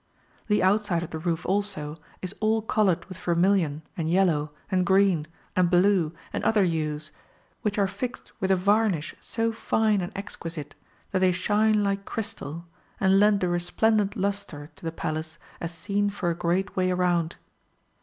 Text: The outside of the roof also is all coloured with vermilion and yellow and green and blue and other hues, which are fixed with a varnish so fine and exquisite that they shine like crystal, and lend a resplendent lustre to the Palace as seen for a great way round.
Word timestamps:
The 0.47 0.63
outside 0.63 1.03
of 1.03 1.11
the 1.11 1.19
roof 1.19 1.45
also 1.45 1.95
is 2.23 2.33
all 2.39 2.63
coloured 2.63 3.05
with 3.05 3.19
vermilion 3.19 3.83
and 3.95 4.09
yellow 4.09 4.49
and 4.71 4.83
green 4.83 5.27
and 5.55 5.69
blue 5.69 6.11
and 6.33 6.43
other 6.43 6.63
hues, 6.63 7.11
which 7.61 7.77
are 7.77 7.85
fixed 7.85 8.31
with 8.39 8.49
a 8.49 8.55
varnish 8.55 9.13
so 9.19 9.51
fine 9.51 10.01
and 10.01 10.11
exquisite 10.15 10.73
that 11.11 11.19
they 11.19 11.31
shine 11.31 11.83
like 11.83 12.03
crystal, 12.05 12.65
and 12.99 13.19
lend 13.19 13.43
a 13.43 13.47
resplendent 13.47 14.15
lustre 14.15 14.71
to 14.75 14.83
the 14.83 14.91
Palace 14.91 15.37
as 15.59 15.71
seen 15.71 16.09
for 16.09 16.31
a 16.31 16.35
great 16.35 16.75
way 16.75 16.91
round. 16.91 17.35